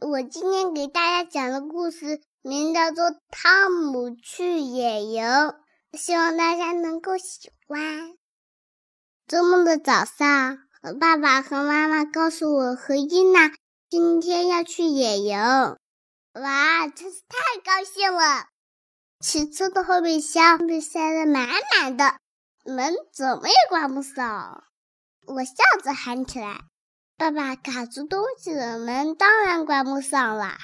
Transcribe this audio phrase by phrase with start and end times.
[0.00, 5.22] 我今天给大家讲的故事名叫做《汤姆去野营》，
[5.92, 8.14] 希望大家能够喜欢。
[9.28, 10.58] 周末的早上，
[10.98, 13.52] 爸爸和妈妈告诉我和伊娜
[13.90, 18.46] 今天要去野营，哇，真是太高兴了！
[19.20, 21.46] 汽车的后备箱被塞得满
[21.76, 22.14] 满的，
[22.64, 24.64] 门怎么也关不上，
[25.26, 25.52] 我笑
[25.84, 26.69] 着喊起来。
[27.20, 30.56] 爸爸卡住东西了，门当然关不上啦。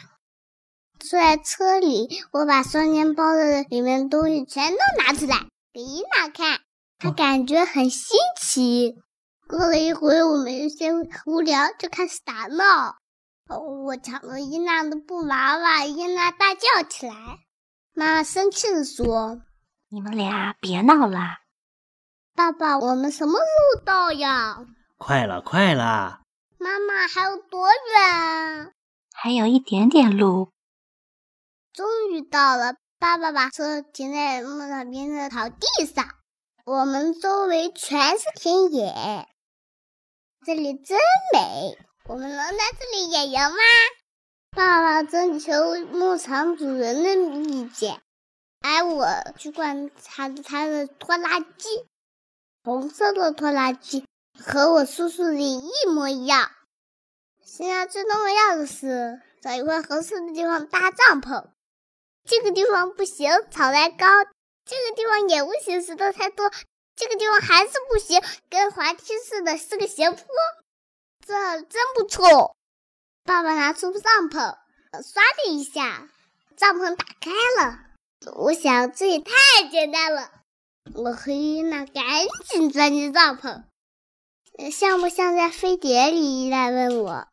[0.98, 5.36] 坐在车里，我把双肩包的里面东西全都拿出来
[5.74, 6.60] 给伊娜看，
[6.98, 8.94] 她感觉很新奇。
[9.46, 10.94] 过了一会，我们有些
[11.26, 12.96] 无聊，就开始打闹。
[13.84, 17.14] 我抢了伊娜的布娃娃，伊娜大叫起来。
[17.92, 19.42] 妈妈生气地说
[19.92, 21.20] ：“你们俩别闹了。”
[22.34, 23.44] 爸爸，我们什么时
[23.74, 24.64] 候到呀？
[24.96, 26.22] 快了，快了。
[26.66, 28.74] 妈妈，还有多远？
[29.14, 30.50] 还有一点点路。
[31.72, 32.74] 终于到了。
[32.98, 36.16] 爸爸把车停在牧场边的草地上。
[36.64, 39.28] 我们周围全是田野，
[40.44, 40.98] 这里真
[41.32, 41.78] 美。
[42.06, 43.58] 我们能在这里野营吗？
[44.50, 47.14] 爸爸征求牧场主人的
[47.48, 48.02] 意见，
[48.62, 49.06] 而我
[49.38, 51.86] 去观察他的拖拉机，
[52.64, 54.04] 红色的拖拉机。
[54.38, 56.50] 和我叔叔的一模一样。
[57.56, 61.46] 现在最重要的是找一块合适的地方搭帐篷。
[62.26, 64.04] 这个地方不行，草太高；
[64.66, 66.50] 这个地方也不行，石头太多；
[66.94, 70.18] 这个地方还是不行，跟滑梯似的，是个斜坡。
[71.26, 72.54] 这真不错。
[73.24, 74.58] 爸爸拿出帐篷，
[75.02, 76.10] 刷的一下，
[76.58, 77.78] 帐篷打开了。
[78.34, 80.30] 我想这也太简单了。
[80.94, 82.04] 我和伊娜赶
[82.50, 83.62] 紧钻进帐篷。
[84.70, 86.44] 像不像在飞碟里？
[86.44, 87.28] 依赖问我。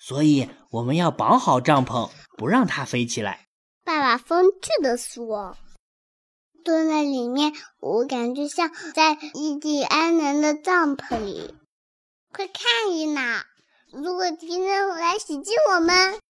[0.00, 3.46] 所以我们要绑好帐篷，不让它飞起来。
[3.84, 5.56] 爸爸风趣地说。
[6.62, 11.54] 蹲在里面，我感觉像在印第安人的帐篷里。
[12.32, 13.46] 快看，一娜！
[13.92, 16.20] 如果敌人来袭击我们，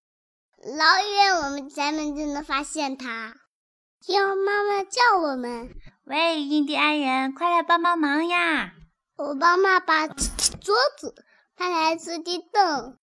[0.63, 3.35] 老远我们咱们就能发现他。
[4.01, 5.75] 听妈妈叫我们
[6.07, 8.73] ：“喂，印第安人，快来帮帮忙呀！”
[9.19, 11.15] 我帮妈把桌子
[11.57, 12.97] 搬来坐地凳，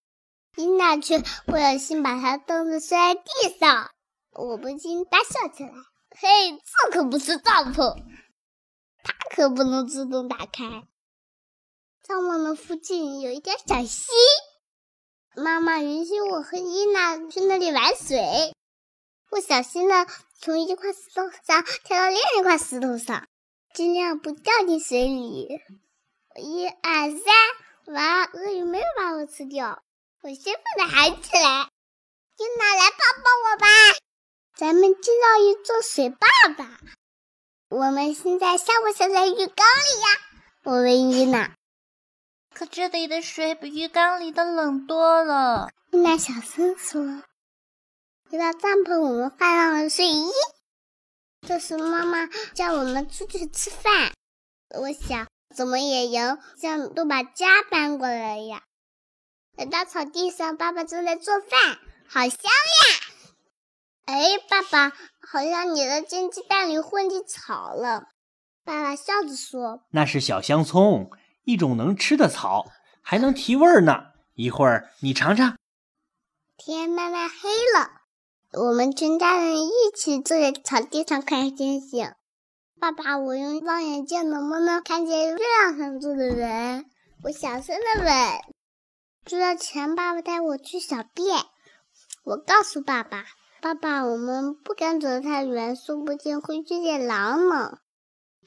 [0.57, 3.91] 伊娜却不小心把她凳子摔在地上，
[4.31, 5.71] 我不禁大笑起来。
[6.19, 8.03] 嘿，这可不是帐篷，
[9.03, 10.87] 它可不能自动打开。
[12.01, 14.07] 帐篷的附近有一条小溪，
[15.35, 18.17] 妈妈允许我和伊娜去那里玩水。
[19.29, 20.07] 我小心的
[20.39, 23.27] 从一块石头上跳到另一块石头上，
[23.75, 25.59] 尽量不掉进水里。
[26.35, 28.23] 一二三，哇！
[28.23, 29.83] 鳄鱼没有把我吃掉，
[30.23, 31.69] 我兴奋的喊起来
[32.37, 33.67] ：“伊娜，来抱抱我吧！
[34.57, 36.79] 咱们建造一座水坝吧！
[37.69, 40.07] 我们现在像不像在浴缸里呀？”
[40.63, 41.55] 我问伊娜。
[42.53, 45.69] 可这里的水比浴缸里的冷多了。
[45.91, 47.23] 伊娜小声说。
[48.29, 50.29] 回到帐篷，我们换上了睡衣。
[51.47, 54.11] 这时，妈妈叫我们出去吃饭。
[54.69, 55.27] 我想。
[55.55, 58.61] 怎么野营像都把家搬过来呀？
[59.57, 63.33] 来到草地上，爸爸正在做饭，好香呀！
[64.05, 68.03] 哎，爸爸，好像你的煎鸡蛋里混进草了。
[68.63, 71.09] 爸爸笑着说：“那是小香葱，
[71.43, 72.67] 一种能吃的草，
[73.01, 74.11] 还能提味儿呢。
[74.35, 75.57] 一会儿你尝尝。”
[76.55, 77.89] 天慢慢黑了，
[78.63, 82.13] 我们全家人一起坐在草地上看星星。
[82.79, 86.85] 爸爸，我用望远镜能不能看见月亮上住的人？
[87.23, 88.56] 我小声的问。
[89.27, 91.37] 睡觉前，爸爸带我去小便。
[92.23, 93.25] 我告诉爸爸
[93.61, 97.79] ：“爸爸，我们不敢走得太远，说不定会遇见狼呢。”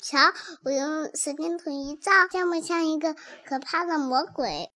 [0.02, 0.18] 瞧，
[0.64, 3.14] 我用手电筒一照，像不像一个
[3.44, 4.70] 可怕的魔鬼？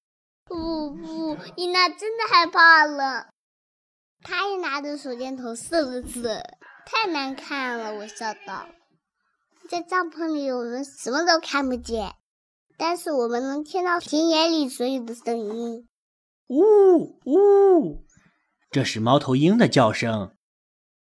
[0.44, 3.28] 不不，伊娜真的害怕了。
[4.22, 6.42] 她也拿着手电筒试了试，
[6.84, 7.94] 太难看了。
[7.94, 8.66] 我笑道。
[9.70, 12.12] 在帐篷里，我们什么都看不见，
[12.76, 15.88] 但是我们能听到田野里所有的声音。
[16.48, 18.04] 呜呜，
[18.70, 20.36] 这是猫头鹰的叫声。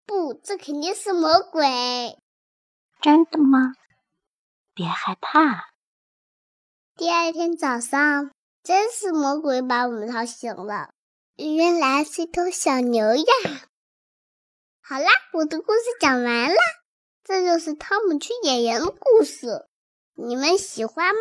[0.04, 2.18] 不，这肯定是魔鬼。
[3.00, 3.74] 真的吗？
[4.74, 5.70] 别害怕。
[6.96, 8.32] 第二天早上，
[8.62, 10.90] 真是魔鬼把我们吵醒了。
[11.36, 13.24] 原来是头小牛呀！
[14.80, 16.56] 好啦，我的故事讲完啦。
[17.22, 19.68] 这就是汤姆去野营的故事，
[20.14, 21.20] 你们喜欢吗？